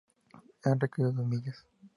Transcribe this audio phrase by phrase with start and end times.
[0.63, 1.63] Han recorrido dos millas.